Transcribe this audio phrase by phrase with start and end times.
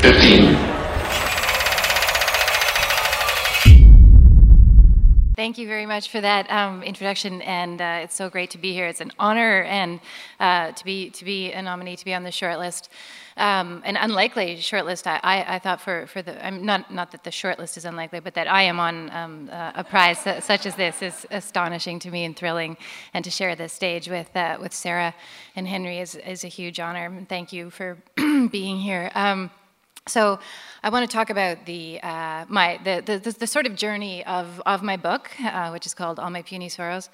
[0.00, 0.56] 15.
[5.36, 8.72] Thank you very much for that um, introduction, and uh, it's so great to be
[8.72, 8.86] here.
[8.86, 10.00] It's an honor and
[10.38, 12.88] uh, to be to be a nominee to be on the shortlist.
[13.36, 17.24] Um, an unlikely shortlist, I, I, I, thought for, for the, I'm not, not that
[17.24, 20.74] the shortlist is unlikely, but that I am on um, uh, a prize such as
[20.74, 22.76] this is astonishing to me and thrilling.
[23.14, 25.14] And to share this stage with, uh, with Sarah
[25.56, 27.24] and Henry is, is a huge honor.
[27.30, 27.96] Thank you for
[28.50, 29.10] being here.
[30.06, 30.40] So
[30.82, 34.60] I want to talk about the, uh, my, the, the, the, sort of journey of,
[34.64, 37.10] of my book, uh, which is called All My Puny Sorrows.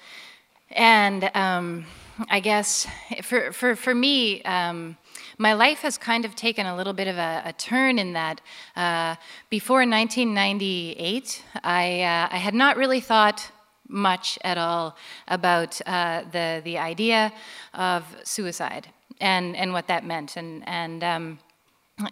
[0.71, 1.85] And um,
[2.29, 2.87] I guess
[3.23, 4.97] for, for, for me, um,
[5.37, 8.41] my life has kind of taken a little bit of a, a turn in that
[8.75, 9.15] uh,
[9.49, 13.51] before 1998, I, uh, I had not really thought
[13.87, 17.31] much at all about uh, the, the idea
[17.73, 18.87] of suicide
[19.21, 20.35] and, and what that meant.
[20.37, 21.39] And, and um,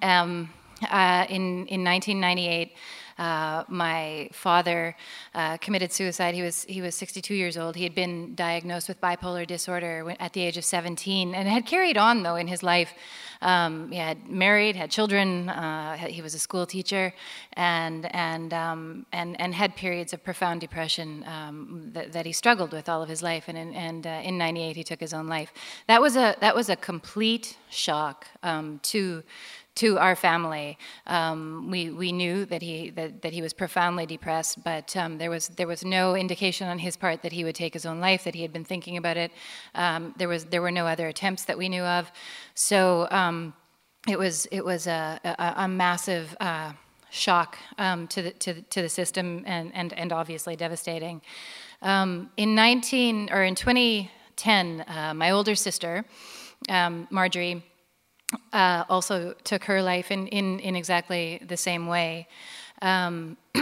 [0.01, 0.49] um,
[0.91, 2.73] uh, in, in 1998,
[3.17, 4.95] uh, my father
[5.33, 6.35] uh, committed suicide.
[6.35, 7.75] He was he was 62 years old.
[7.75, 11.97] He had been diagnosed with bipolar disorder at the age of 17, and had carried
[11.97, 12.93] on though in his life.
[13.41, 15.49] Um, he had married, had children.
[15.49, 17.13] Uh, he was a school teacher,
[17.53, 22.71] and and um, and and had periods of profound depression um, that, that, he struggled
[22.71, 23.45] with all of his life.
[23.47, 25.53] And in, and uh, in '98, he took his own life.
[25.87, 29.23] That was a that was a complete shock um, to
[29.75, 30.77] to our family.
[31.05, 35.29] Um, we, we knew that he, that, that he was profoundly depressed, but um, there,
[35.29, 38.23] was, there was no indication on his part that he would take his own life,
[38.23, 39.31] that he had been thinking about it.
[39.75, 42.09] Um, there, was, there were no other attempts that we knew of.
[42.53, 43.53] So um,
[44.07, 46.71] it was, it was a, a, a massive uh,
[47.09, 51.21] shock um, to, the, to, to the system and, and, and obviously devastating.
[51.81, 56.05] Um, in 19, or in 2010, uh, my older sister,
[56.69, 57.61] Marjorie,
[58.53, 62.27] uh, also took her life in, in, in exactly the same way.
[62.81, 63.37] Um,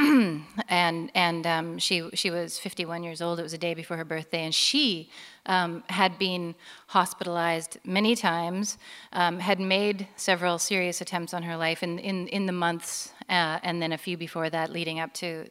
[0.70, 3.40] and and um, she she was 51 years old.
[3.40, 5.10] It was a day before her birthday, and she
[5.46, 6.56] um, had been
[6.88, 8.80] hospitalized many times,
[9.12, 13.60] um, had made several serious attempts on her life in in, in the months uh,
[13.62, 15.48] and then a few before that, leading up to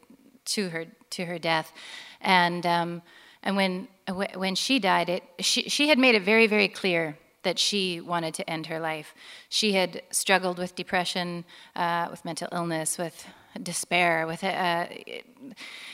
[0.47, 1.73] to her to her death,
[2.21, 3.00] and um,
[3.44, 3.87] and when
[4.34, 8.35] when she died, it she she had made it very very clear that she wanted
[8.35, 9.15] to end her life.
[9.49, 11.45] She had struggled with depression,
[11.77, 13.27] uh, with mental illness, with
[13.63, 14.27] despair.
[14.27, 15.27] With uh, it,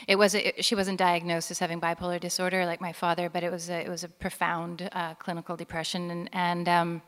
[0.06, 3.50] it was a, she wasn't diagnosed as having bipolar disorder like my father, but it
[3.50, 7.02] was a, it was a profound uh, clinical depression, and and, um,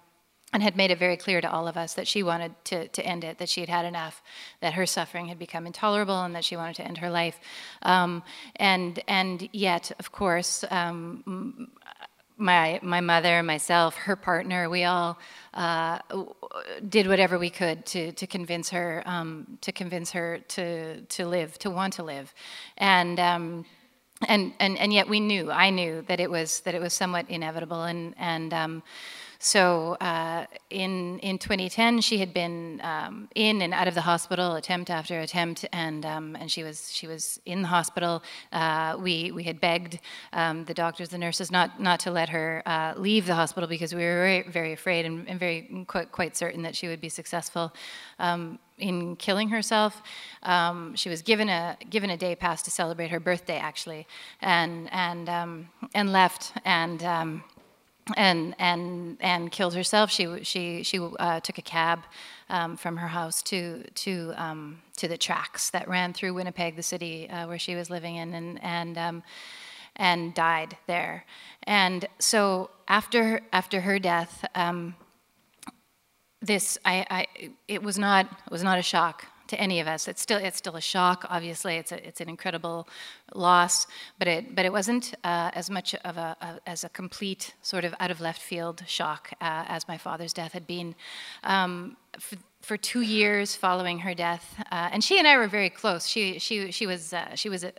[0.52, 3.06] and had made it very clear to all of us that she wanted to, to
[3.06, 4.20] end it, that she had had enough,
[4.60, 7.38] that her suffering had become intolerable, and that she wanted to end her life.
[7.82, 8.22] Um,
[8.56, 11.68] and and yet, of course, um,
[12.40, 15.18] my my mother, myself, her partner, we all
[15.54, 15.98] uh,
[16.88, 21.58] did whatever we could to to convince her um, to convince her to to live,
[21.58, 22.34] to want to live,
[22.78, 23.20] and.
[23.20, 23.66] Um,
[24.28, 27.24] and, and and yet we knew I knew that it was that it was somewhat
[27.30, 28.82] inevitable and and um,
[29.42, 34.54] so uh, in in 2010, she had been um, in and out of the hospital,
[34.56, 38.22] attempt after attempt, and um, and she was she was in the hospital.
[38.52, 39.98] Uh, we we had begged
[40.34, 43.94] um, the doctors, the nurses, not not to let her uh, leave the hospital because
[43.94, 47.08] we were very very afraid and, and very quite, quite certain that she would be
[47.08, 47.72] successful
[48.18, 50.02] um, in killing herself.
[50.42, 54.06] Um, she was given a given a day pass to celebrate her birthday, actually,
[54.42, 57.02] and and um, and left and.
[57.02, 57.42] Um,
[58.16, 60.10] and and and killed herself.
[60.10, 62.00] She she she uh, took a cab
[62.48, 66.82] um, from her house to to um, to the tracks that ran through Winnipeg, the
[66.82, 69.22] city uh, where she was living in, and and um,
[69.96, 71.24] and died there.
[71.64, 74.94] And so after after her death, um,
[76.40, 80.08] this I, I it was not it was not a shock to any of us.
[80.08, 81.26] It's still it's still a shock.
[81.28, 82.88] Obviously, it's a, it's an incredible
[83.34, 83.86] loss,
[84.18, 87.84] but it but it wasn't uh, as much of a, a, as a complete sort
[87.84, 90.94] of out of left field shock uh, as my father's death had been.
[91.44, 91.96] Um,
[92.70, 96.06] for two years following her death, uh, and she and I were very close.
[96.06, 97.70] She she she was uh, she was uh,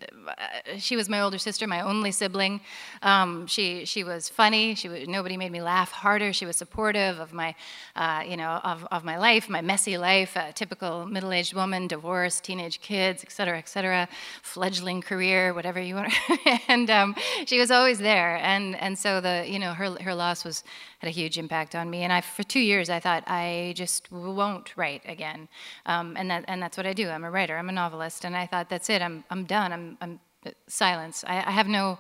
[0.78, 2.60] she was my older sister, my only sibling.
[3.02, 4.76] Um, she she was funny.
[4.76, 6.34] She was, nobody made me laugh harder.
[6.34, 7.56] She was supportive of my
[7.96, 12.82] uh, you know of, of my life, my messy life, typical middle-aged woman, divorced, teenage
[12.82, 14.10] kids, et cetera, et cetera,
[14.42, 16.12] fledgling career, whatever you want.
[16.68, 20.44] and um, she was always there, and and so the you know her her loss
[20.44, 20.64] was
[21.02, 22.04] had a huge impact on me.
[22.04, 25.48] And I, for two years, I thought I just won't write again.
[25.86, 27.10] Um, and that, and that's what I do.
[27.10, 27.58] I'm a writer.
[27.58, 28.26] I'm a novelist.
[28.26, 29.02] And I thought that's it.
[29.02, 29.72] I'm, I'm done.
[29.74, 30.20] I'm, I'm
[30.68, 31.24] silence.
[31.28, 32.00] I, I have no,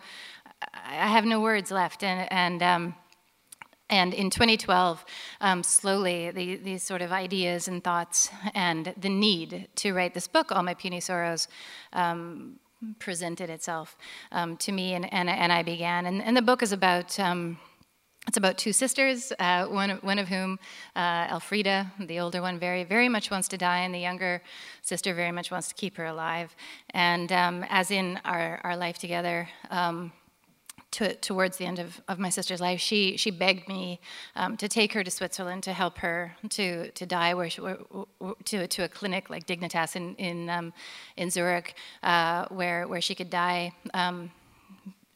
[0.74, 2.04] I have no words left.
[2.04, 2.96] And, and, um,
[3.90, 5.04] And in 2012,
[5.42, 10.28] um, slowly, the, these sort of ideas and thoughts and the need to write this
[10.28, 11.50] book, All My Puny Sorrows,
[11.92, 12.60] um,
[13.00, 13.98] presented itself
[14.32, 16.06] um, to me, and, and, and, I began.
[16.06, 17.20] And, and the book is about.
[18.28, 20.60] It's about two sisters, uh, one, one of whom,
[20.96, 24.44] uh, Elfrida, the older one, very, very much wants to die, and the younger
[24.84, 26.56] sister very much wants to keep her alive.
[26.92, 30.12] And um, as in our, our life together, um,
[30.92, 34.00] to, towards the end of, of my sister's life, she, she begged me
[34.36, 37.62] um, to take her to Switzerland to help her to, to die where she,
[38.46, 40.74] to, to a clinic like Dignitas in, in, um,
[41.18, 44.32] in Zurich, uh, where, where she could die um,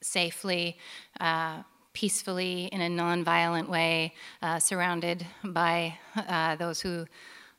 [0.01, 0.77] safely,
[1.19, 1.61] uh,
[1.95, 4.13] peacefully, in a nonviolent way,
[4.43, 7.07] uh, surrounded by uh, those who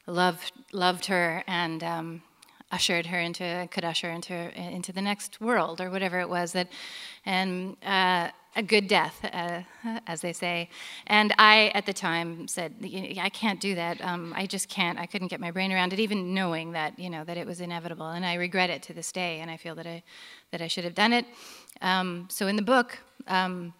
[0.06, 2.22] loved, loved her and um,
[2.70, 6.68] ushered her into could usher into into the next world or whatever it was that
[7.24, 9.60] and uh, a good death uh,
[10.06, 10.68] as they say.
[11.06, 12.74] And i at the time said
[13.20, 14.00] i can't do that.
[14.00, 14.98] Um, i just can't.
[14.98, 17.60] I couldn't get my brain around it even knowing that you know that it was
[17.60, 18.08] inevitable.
[18.08, 20.02] And i regret it to this day and i feel that i
[20.50, 21.26] that i should have done it.
[21.82, 22.98] Um, so in the book
[23.28, 23.74] um,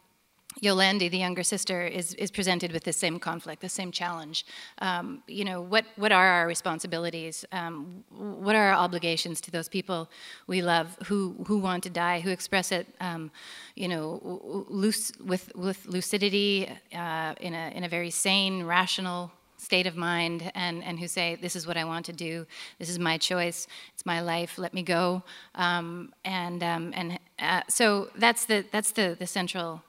[0.62, 4.47] Yolandi, the younger sister, is, is presented with the same conflict, the same challenge.
[4.79, 7.44] Um, you know, what, what are our responsibilities?
[7.53, 10.08] Um, what are our obligations to those people
[10.47, 13.31] we love who, who want to die, who express it, um,
[13.75, 19.87] you know, loose, with, with lucidity, uh, in, a, in a very sane, rational state
[19.87, 22.47] of mind and, and who say, This is what I want to do,
[22.79, 25.23] this is my choice, it's my life, let me go.
[25.55, 29.82] Um, and um, and uh, so that's, the, that's the, the central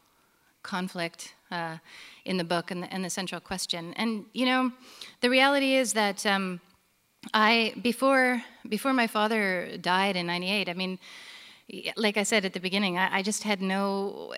[0.67, 1.77] conflict uh,
[2.25, 3.93] in the book and the, and the, central question.
[3.95, 4.71] And you know,
[5.21, 6.59] the reality is that um,
[7.33, 10.69] I before before my father died in '98.
[10.69, 10.99] I mean.
[11.97, 14.33] Like I said at the beginning, I, I just had no,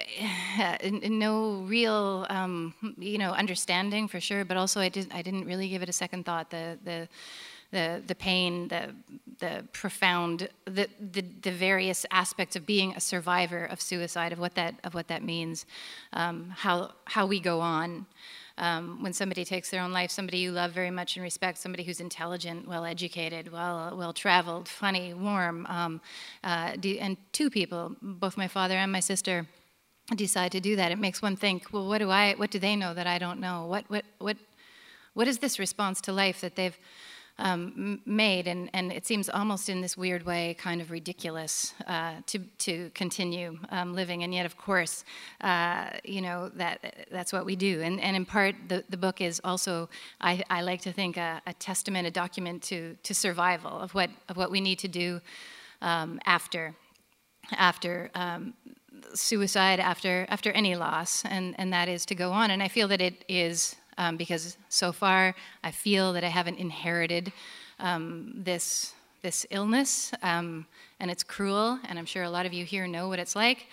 [1.04, 4.44] no real, um, you know, understanding for sure.
[4.44, 6.50] But also, I didn't, I didn't really give it a second thought.
[6.50, 7.08] The, the,
[7.71, 8.95] the, the pain, the,
[9.39, 14.56] the profound, the, the, the, various aspects of being a survivor of suicide, of what
[14.56, 15.66] that, of what that means,
[16.13, 18.06] um, how, how we go on.
[18.57, 21.83] Um, when somebody takes their own life, somebody you love very much and respect, somebody
[21.83, 26.01] who's intelligent, well educated, well well traveled, funny, warm, um,
[26.44, 29.48] uh, and two people, both my father and my sister,
[30.13, 30.92] decide to do that.
[30.92, 33.39] It makes one think, well, what do I, what do they know that I don't
[33.39, 33.65] know?
[33.65, 34.36] What what what
[35.13, 36.77] what is this response to life that they've
[37.39, 42.15] um, made, and, and it seems almost in this weird way kind of ridiculous uh,
[42.27, 44.24] to, to continue um, living.
[44.24, 45.03] And yet, of course,
[45.41, 47.81] uh, you know, that, that's what we do.
[47.81, 49.89] And, and in part, the, the book is also,
[50.21, 54.09] I, I like to think, a, a testament, a document to, to survival of what,
[54.27, 55.21] of what we need to do
[55.81, 56.75] um, after,
[57.51, 58.53] after um,
[59.13, 62.51] suicide, after, after any loss, and, and that is to go on.
[62.51, 66.57] And I feel that it is um, because so far I feel that I haven't
[66.57, 67.31] inherited
[67.80, 70.66] um, this this illness, um,
[71.01, 73.68] and it's cruel, and I'm sure a lot of you here know what it's like.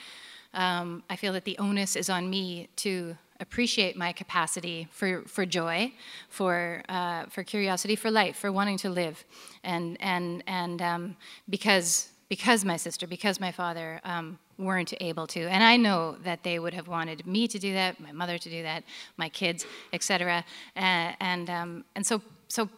[0.54, 5.46] Um, I feel that the onus is on me to appreciate my capacity for, for
[5.46, 5.92] joy,
[6.28, 9.24] for, uh, for curiosity, for life, for wanting to live.
[9.62, 11.16] And, and, and um,
[11.48, 15.40] because, because my sister, because my father um, weren't able to.
[15.40, 18.50] And I know that they would have wanted me to do that, my mother to
[18.50, 18.84] do that,
[19.16, 20.44] my kids, etc.
[20.76, 22.68] Uh, and um, and so so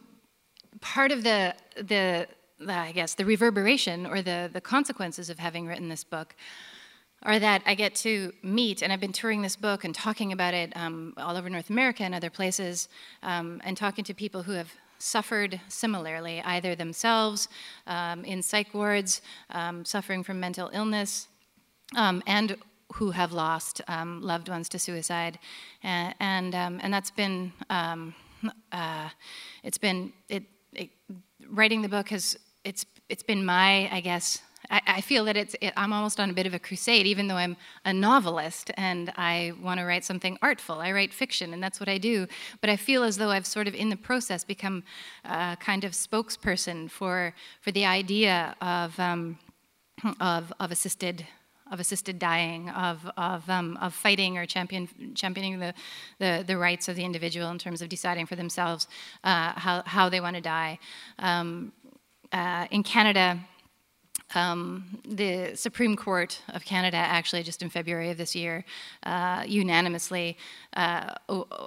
[0.80, 2.26] part of the, the
[2.66, 6.34] I guess the reverberation or the the consequences of having written this book
[7.22, 10.54] are that I get to meet, and I've been touring this book and talking about
[10.54, 12.88] it um, all over North America and other places,
[13.24, 17.48] um, and talking to people who have suffered similarly, either themselves
[17.86, 21.28] um, in psych wards, um, suffering from mental illness,
[21.96, 22.56] um, and
[22.94, 25.38] who have lost um, loved ones to suicide,
[25.82, 28.14] and and, um, and that's been um,
[28.72, 29.08] uh,
[29.62, 30.90] it's been it, it,
[31.48, 35.54] writing the book has it's it's been my I guess I, I feel that it's
[35.60, 39.12] it, I'm almost on a bit of a crusade, even though I'm a novelist and
[39.16, 40.80] I want to write something artful.
[40.80, 42.26] I write fiction, and that's what I do.
[42.60, 44.82] But I feel as though I've sort of in the process become
[45.24, 49.38] a kind of spokesperson for for the idea of um,
[50.20, 51.26] of, of assisted
[51.70, 55.74] of assisted dying, of, of, um, of fighting or champion, championing the,
[56.18, 58.88] the, the, rights of the individual in terms of deciding for themselves
[59.24, 60.78] uh, how, how they want to die.
[61.18, 61.72] Um,
[62.32, 63.38] uh, in Canada,
[64.34, 68.64] um, the Supreme Court of Canada, actually, just in February of this year,
[69.04, 70.36] uh, unanimously
[70.74, 71.14] uh,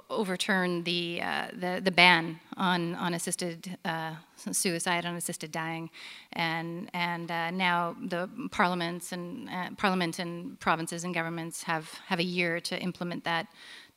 [0.08, 5.90] overturned the, uh, the, the ban on on assisted uh, suicide, on assisted dying,
[6.34, 12.20] and and uh, now the parliaments and uh, parliament and provinces and governments have have
[12.20, 13.46] a year to implement that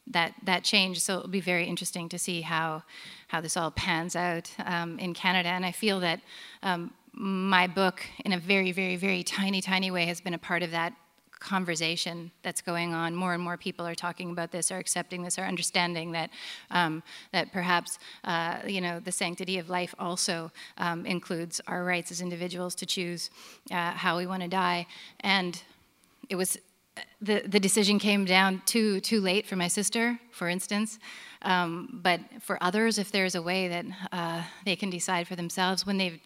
[0.07, 1.01] that that change.
[1.01, 2.83] So it'll be very interesting to see how
[3.27, 5.49] how this all pans out um, in Canada.
[5.49, 6.21] And I feel that
[6.63, 10.63] um, my book, in a very, very, very tiny, tiny way, has been a part
[10.63, 10.93] of that
[11.39, 13.15] conversation that's going on.
[13.15, 16.29] More and more people are talking about this, are accepting this, are understanding that
[16.71, 22.11] um, that perhaps uh, you know the sanctity of life also um, includes our rights
[22.11, 23.29] as individuals to choose
[23.71, 24.87] uh, how we want to die.
[25.21, 25.61] And
[26.29, 26.57] it was
[27.21, 30.99] the the decision came down too too late for my sister, for instance.
[31.41, 35.85] Um, but for others, if there's a way that uh, they can decide for themselves
[35.85, 36.19] when they've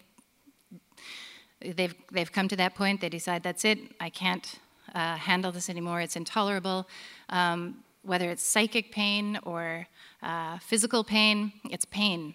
[1.61, 3.79] they've they've come to that point, they decide that's it.
[3.99, 4.59] I can't
[4.95, 6.01] uh, handle this anymore.
[6.01, 6.87] It's intolerable.
[7.29, 9.87] Um, whether it's psychic pain or
[10.23, 12.33] uh, physical pain, it's pain.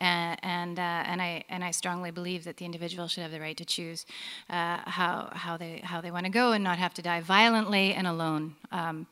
[0.00, 3.56] Uh, and, and, I, and I strongly believe that the individual should have the right
[3.56, 4.06] to choose
[4.50, 7.94] uh, how, how they, how they want to go and not have to die violently
[7.94, 8.56] and alone.
[8.72, 9.06] Um,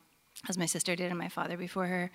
[0.49, 2.11] as my sister did and my father before her.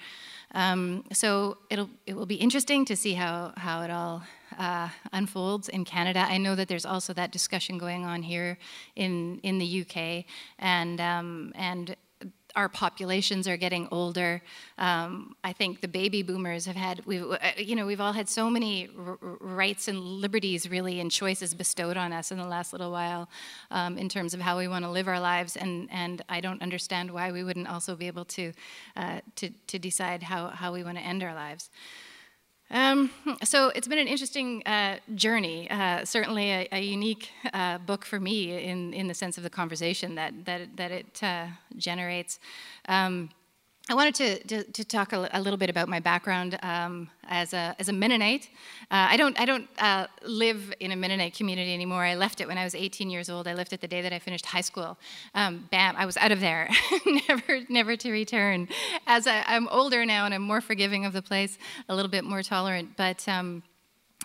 [0.54, 4.24] Um, so it'll, it will be interesting to see how, how it all
[4.58, 6.26] uh, unfolds in Canada.
[6.28, 8.58] I know that there's also that discussion going on here
[8.96, 10.26] in, in the UK,
[10.60, 11.96] and, um, and
[12.58, 14.42] our populations are getting older.
[14.80, 18.28] Um, I think the baby boomers have had, we've, uh, you know, we've all had
[18.28, 18.90] so many
[19.40, 23.30] rights and liberties, really, and choices bestowed on us in the last little while
[23.70, 25.56] um, in terms of how we want to live our lives.
[25.56, 28.52] And, and I don't understand why we wouldn't also be able to,
[28.96, 31.70] uh, to, to decide how, how we want to end our lives.
[32.70, 33.12] Um,
[33.44, 38.20] so it's been an interesting uh, journey, uh, certainly a, a unique uh, book for
[38.20, 41.48] me in, in the sense of the conversation that, that, that it uh,
[41.78, 42.40] generates.
[42.90, 43.30] Um,
[43.90, 47.54] I wanted to, to, to talk a, a, little bit about my background um, as,
[47.54, 48.50] a, as a Mennonite.
[48.92, 52.04] Uh, I don't, I don't uh, live in a Mennonite community anymore.
[52.04, 53.48] I left it when I was 18 years old.
[53.48, 54.98] I left it the day that I finished high school.
[55.34, 56.70] Um, bam, I was out of there,
[57.30, 58.68] never, never to return.
[59.06, 62.26] As I, am older now and I'm more forgiving of the place, a little bit
[62.26, 63.64] more tolerant, but um,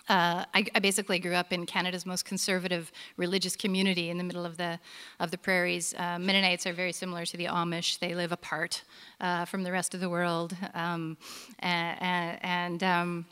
[0.09, 4.45] uh, I, I, basically grew up in Canada's most conservative religious community in the middle
[4.45, 4.81] of the
[5.21, 5.95] of the prairies.
[5.97, 8.83] Uh, Mennonites are very similar to the Amish; they live apart
[9.21, 11.17] uh, from the rest of the world, um,
[11.61, 13.27] and, and um,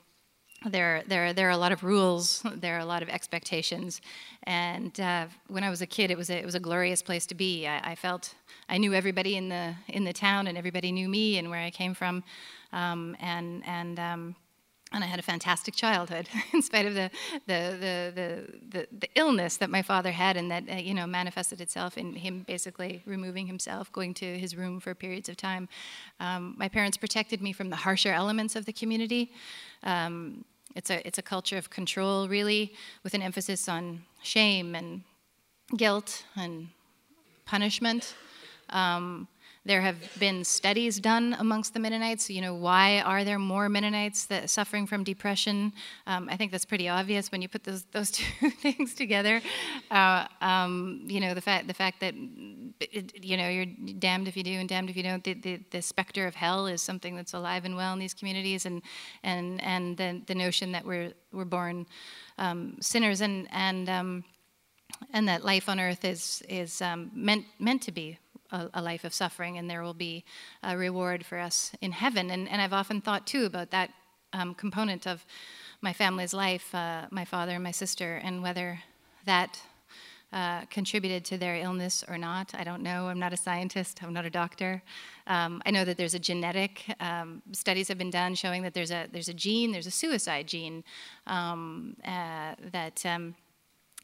[0.66, 2.42] there, there, there are a lot of rules.
[2.56, 4.00] There are a lot of expectations,
[4.44, 7.24] and uh, when I was a kid, it was a, it was a glorious place
[7.26, 7.66] to be.
[7.66, 8.34] I, I, felt
[8.68, 11.70] I knew everybody in the in the town, and everybody knew me and where I
[11.70, 12.22] came from,
[12.72, 14.36] um, and and um,
[14.92, 17.10] and I had a fantastic childhood, in spite of the
[17.46, 21.60] the, the the, the, illness that my father had, and that uh, you know manifested
[21.60, 25.68] itself in him basically removing himself, going to his room for periods of time.
[26.18, 29.32] Um, my parents protected me from the harsher elements of the community.
[29.82, 30.44] Um,
[30.74, 35.02] it's a it's a culture of control, really, with an emphasis on shame and
[35.76, 36.68] guilt and
[37.46, 38.14] punishment.
[38.70, 39.28] Um,
[39.66, 42.30] there have been studies done amongst the Mennonites.
[42.30, 45.74] You know, why are there more Mennonites that suffering from depression?
[46.06, 49.42] Um, I think that's pretty obvious when you put those those two things together.
[49.90, 53.66] Uh, um, you know, the fact the fact that you know you're
[53.98, 55.22] damned if you do and damned if you don't.
[55.22, 58.64] The, the, the, specter of hell is something that's alive and well in these communities,
[58.64, 58.80] and
[59.22, 61.86] and and the the notion that we're we're born
[62.38, 64.24] um, sinners and and um,
[65.12, 68.18] and that life on earth is is um, meant meant to be
[68.52, 70.24] a, a, life of suffering, and there will be
[70.62, 72.30] a reward for us in heaven.
[72.30, 73.90] And, and I've often thought too about that
[74.32, 75.24] um, component of
[75.80, 78.80] my family's life, uh, my father and my sister, and whether
[79.24, 79.60] that
[80.32, 82.54] uh, contributed to their illness or not.
[82.54, 83.08] I don't know.
[83.08, 84.00] I'm not a scientist.
[84.00, 84.80] I'm not a doctor.
[85.26, 88.92] Um, I know that there's a genetic um, studies have been done showing that there's
[88.92, 90.84] a there's a gene, there's a suicide gene
[91.26, 93.34] um, uh, that um,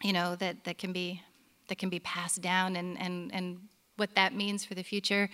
[0.03, 1.23] you know that that can be
[1.69, 3.61] that can be passed down and and and
[3.97, 5.29] what that means for the future.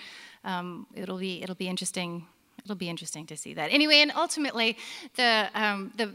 [0.45, 2.27] Um, it'll be it'll be interesting.
[2.65, 3.73] It'll be interesting to see that.
[3.73, 4.79] Anyway, and ultimately,
[5.17, 6.13] the um, the,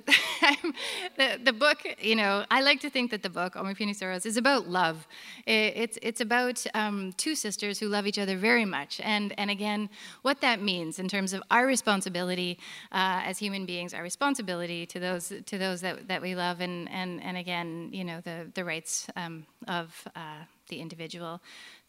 [1.17, 1.79] the the book.
[1.99, 4.69] You know, I like to think that the book All My Puny Sorrows is about
[4.69, 5.07] love.
[5.45, 9.89] it's it's about um, two sisters who love each other very much, and and again,
[10.21, 12.59] what that means in terms of our responsibility
[12.93, 16.89] uh, as human beings, our responsibility to those to those that, that we love, and
[16.89, 21.41] and and again, you know, the the rights um, of uh, the individual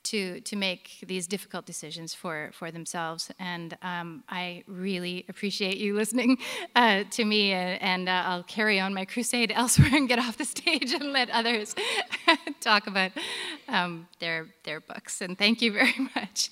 [0.05, 3.31] to, to make these difficult decisions for, for themselves.
[3.39, 6.39] And um, I really appreciate you listening
[6.75, 10.39] uh, to me, and, and uh, I'll carry on my crusade elsewhere and get off
[10.39, 11.75] the stage and let others
[12.61, 13.13] talk about
[13.69, 15.21] um, their, their books.
[15.21, 16.51] And thank you very much.